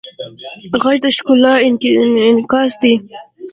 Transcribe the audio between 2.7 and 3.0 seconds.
دی